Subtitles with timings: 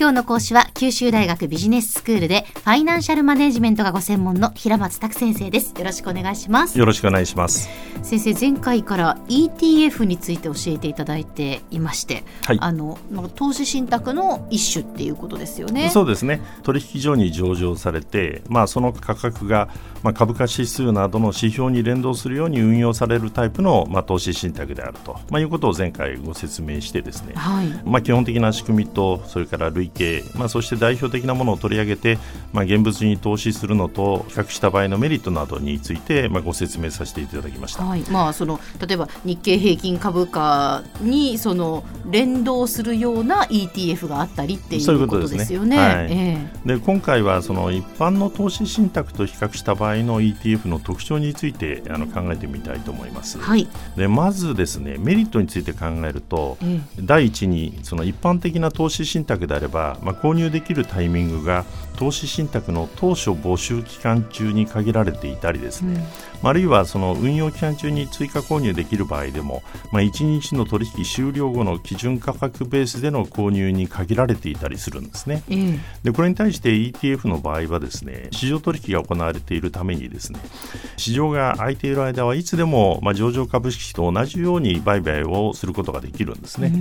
[0.00, 5.74] 今日の講師は九州大学ビジネススクールでファイナンシャルマネジメントがご専門の平松卓先生です。
[5.76, 6.78] よろしくお願いします。
[6.78, 7.68] よろしくお願いします。
[8.04, 12.58] 先生前回から ETF について教えていただいていまして、はい。
[12.60, 12.96] あの
[13.34, 15.90] 投資信託の一種っていうことですよね。
[15.90, 16.40] そうですね。
[16.62, 19.68] 取引所に上場されて、まあ、その価格が、
[20.04, 27.66] まあ、株価指数などの指標に連動するように運用されるタイプの、まあ、投資信託であると、まあ、いうことを前回ご説明してですね、はい。
[27.84, 32.18] まあ、基本的な仕組みとそれから累計、まあ、そして代表的なものを取り上げて、
[32.52, 37.84] まあ、現物に投資するのと比較した場合のメリットなどについて、まあ、ご説明させていただきました。
[37.84, 45.76] はいまあ、その例えば日経平均株価にその連動するような ETF があったりっていそういううことですよね。
[45.76, 53.38] はいえで今回はその一般の投資信託と比較した場合の ETF の特徴についてあの考えてみたいと思います。
[53.38, 61.64] えはい、でまずですねメリットについて考えると、え第一にその一般的な投資信託であれば、まあ、購入できるタイミングが
[61.96, 65.94] 投資信託の当初募集期間中に限られていたりですね、
[66.42, 75.42] まああるいはその運用期間中に追加購入できる場合でも、まあ、1日の取引終了後の基準価格ベースでの購入に限られていたりするんですね。
[75.48, 80.40] ええでこれに対して ETF の場合はですね市場取引が行われているためにですね
[80.96, 86.72] 市場が空いている間はいつでも、まあ、上場株式と同じように売買をすることができるんですね。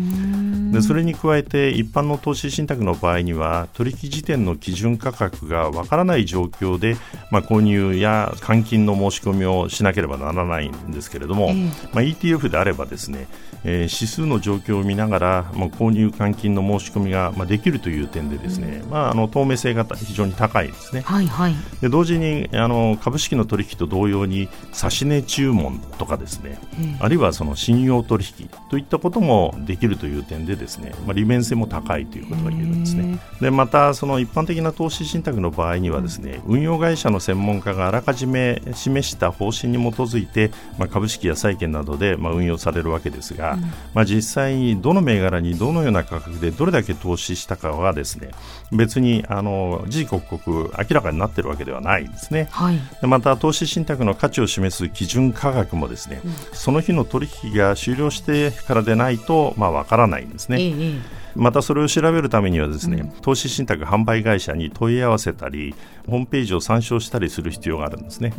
[0.72, 6.96] でそれに加えて一般の投資信託の場合には取引時点の基準価格がわからない状況で、
[7.32, 11.56] まあ、購入や換金の申し込みをしなければならないんですけれども、ええ。
[11.94, 13.28] まあ、ETF であればですね、
[13.64, 21.02] えー指数の状況を見ながら、まあ、購入換金の申し込みが、まあ、できるという点でですね、まあ、あの透明性が非常に高いですね。
[21.02, 21.56] はいはい。
[21.82, 26.98] で同時にあの株式の取引と同様に指値注文とかですね、ええ。
[27.00, 33.20] あるいはその信用取引といったこともできるという点でですね、まあ、利便性も高いということが言えるんですね。
[33.42, 43.58] でまたその一般的な投資信託の場合にはですね、運用会社の専門家があらかじめ示した方針に基づいて、まあ、株式や債券などで、まあ、運用されるわけですが、
[43.94, 48.32] まあ、実際にどの銘柄にどのような価格でどれだけ投資したかはですね
[48.72, 52.48] 別にあの時々刻々明らかになっているわけではないんですね。
[52.52, 52.80] はい。
[53.02, 56.22] でまた投資信託の価値を示す基準価格もですね、
[56.54, 60.62] その日の取引が終了してからでないとまあわからないんですね。
[60.62, 65.76] ええまたそれを調べるためにはですね、投資信託販売会社に問い合わせたり
[66.08, 68.34] ホームページを参照したりする必要があるんですね。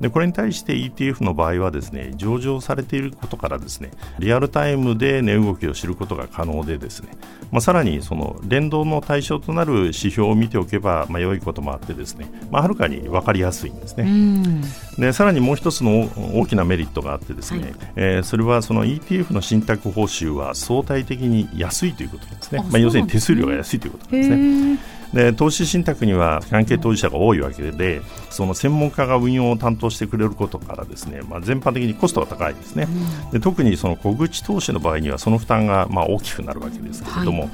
[0.00, 7.10] でこれに対して ETF の場合はですね上場されていることからですねリアルタイムで値動きを知ることが可能でですね、
[7.50, 14.04] まあ、さらにその連動の対象となる指標を見ておけばまあ良いこともあってですね、まあ、はるかに分かりやすいんですね。
[14.04, 14.62] うん
[14.98, 22.60] でさらにもう一つの大きなメリットがあってですね、はいえーそれはその ETF の信託報酬は相対的に安いということですね。
[22.60, 24.78] あまあ、要するに手数料が安いということなんへですね。
[24.94, 32.86] えで投資信託には関係当事者が多いわけでその専門家が運用を担当してくれることからですね、まあ、全般的にコストが高いですね、
[33.32, 37.50] で特にその小口投資の場合にはその負担がまあ大きくなるわけですけれども、はい。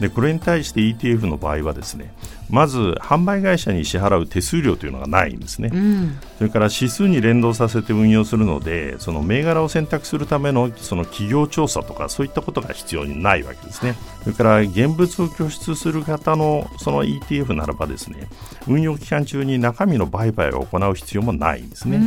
[0.00, 2.12] でこれに対して ETF の場合はですね
[2.50, 13.96] まず販売会社に支払う手数料というのがないんですね、うんそれから指数に連動させて運用するので、その銘柄を選択するためのその企業調査とかそういったことが必要にないわけですね。
[14.22, 18.28] それから現物を拠出する方のその ETF ならばですね、
[18.68, 21.98] 運用期間中に中身の売買を行う必要もないんですね。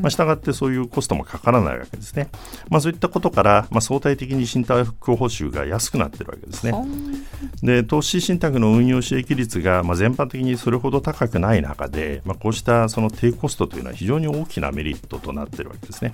[0.00, 2.28] まあ、したがってそういうコストもかからないわけですね。
[2.70, 6.74] まあ、そういったことから、まあ、相対的に信託報酬が安くなっているわけですね。
[7.62, 16.12] で投資信託の運用収益率が、まあ、全般的にそれほど高くない中で、まあ、こうしたその低コストというのは非常に大きなメリットとなっているわけですね。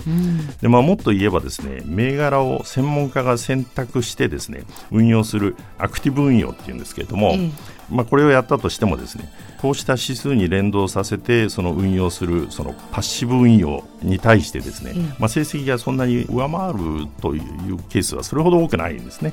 [0.60, 9.28] でまあ、もっと言えばですね銘柄を専門家が選択してですね運用するアクティブ運用っていうんですけれども、ええまあ、これをやったとしてもですね
[9.60, 19.32] こうした指数に連動させてその運用するそのパッシブ運用に対してですね、ええまあ、成績がそんなに上回るというケースはそれほど多くないんですね。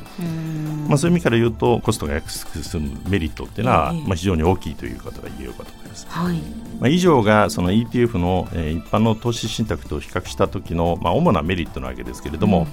[0.87, 6.07] まあ、そういう意味から言うとコストが安く済むメリットっていうのは、ええまあ、非常に大きいということが言えるかと思います。
[6.09, 6.37] はい
[6.79, 12.67] まあ、以上がその ETF の、えー一般の投資信託と比較した時の、まあ、主なメリットなわけですけれども、うん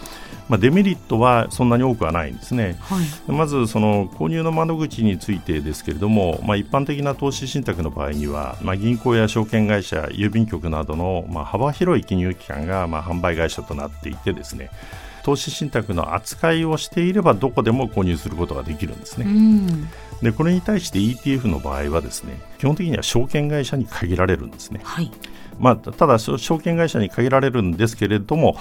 [0.50, 2.76] まあ、デメリットはそんなに多くはないんですね。
[2.81, 14.70] はいまずその購入の窓口についてですけれども、まあ、一般的な投資信託の場合には、まあ、銀行や証券会社、郵便局などの、まあ、幅広い金融機関が、まあ、販売会社となっていてですね
[15.22, 19.26] 投資信託の扱いをしていればどこでも購入することができるんですね。
[19.26, 19.88] うん
[20.22, 24.81] でこれに対して ETF の場合はですね基本的には証券会社に限られるんですね。
[24.84, 25.11] はい
[25.58, 28.56] まあ、ただ証証券会社に限られるんですけれども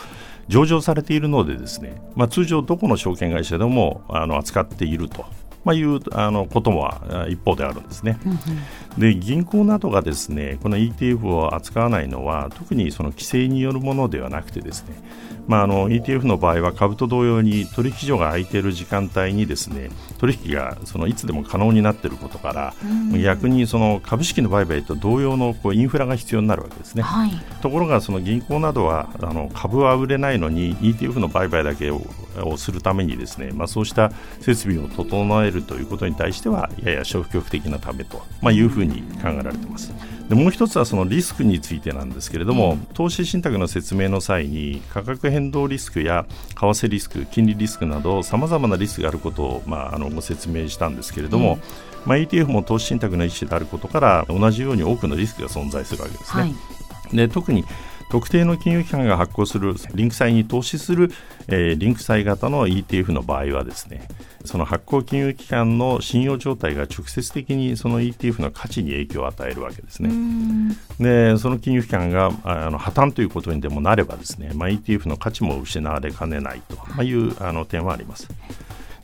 [0.48, 5.26] 上場されているのでですね、まあ、通常どこの証券会社でもあの扱っていると
[5.70, 6.92] まあ、いうあのことも
[7.30, 8.18] 一方であるんですね。
[8.98, 14.96] で銀行などがですねこの ETF を扱わないのは特にその規制によるものではなくてですね
[15.50, 27.32] まあ、あの ETF の場合は株と同様に取引所が空いている時間帯にですね取引がそのいつでも可能になっていることから、うん、逆にその株式の売買と同様のこうインフラが必要になるわけですね、はい、
[27.64, 32.02] ところがその銀行などはあの株は売れないのに ETF の売買だけを
[32.38, 39.92] をするためにですね、まあ、そうした設備を整えるということに対してはやや消極的なためと、まあ、いうふうに考えられています。
[40.30, 51.60] でもう一つはそのリスクについてなんですけれども、投資信託の説明の際に価格変動リスクや為替リスク、金利リスクなどさまざまなリスクがあることを、まあ、あのご説明したんですけれども、うん、
[52.06, 56.44] まあ、ETF も投資信託の一種であることから同じように多くのリスクが存在するわけですね。
[56.44, 57.66] はい、で特に
[58.10, 61.12] 特定の金融機関が発行するリンク債に投資する、
[61.48, 64.08] えー、リンク債型の ETF の場合はですね
[64.46, 70.10] その発行金融機関の信用状態が直接的にその ETF の価値に影響を与えるわけですね。
[71.00, 76.62] でその金融機関があの破綻ということにでもなればですね、まあ、ETF の価値も失われかねない
[76.96, 78.28] というあの点はあります。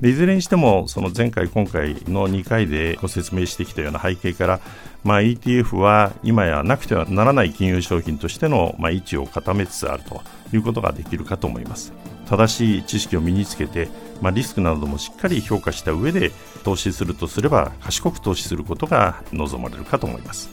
[0.02, 4.60] でいずれにしてもその前回、今回の2回でご説明してきたような背景から、
[5.04, 10.22] まあ、ETF は今やなくてはならない金融商品としての、まあ、位置を固めつつあると
[10.54, 11.94] いうことができるかと思います。
[12.28, 13.88] 正しい知識を身につけて、
[14.22, 16.32] まあ、リスクなどもしっかり評価した上で
[16.64, 20.50] 投資するとすれば賢く投資することが望まれるかと思います。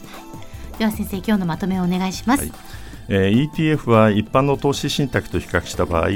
[0.77, 6.09] では先生今日のまとめをお願いします、はいえー、ETF は一般の投資信託と比較した場合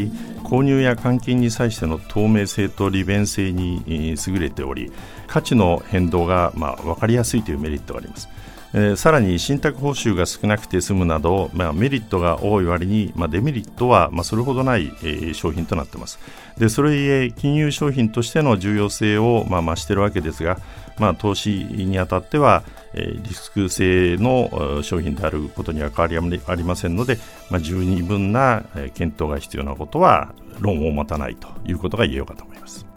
[0.43, 4.91] 購入や換金に際しての透明性と利便性に優れており
[5.27, 8.29] 価値の変動がまあ分かりやすいというメリットがあります。
[8.77, 16.19] えー、さらに信託報酬が少なくて済むなど、まあ、メリットが多い割に、まあ、デメリットは、まあ、それほどない、えー、商品となっています
[16.59, 20.59] でそれゆえ金融商品としての重要性を、まあ、増しているわけですが、
[20.99, 22.63] まあ、投資にあたっては、
[22.93, 27.17] えー、リスク性の商品であることには変わりありませんので、
[27.49, 28.63] まあ、十二分な
[28.93, 32.96] 検討が必要なことは論を待たないということが言えようかと思います。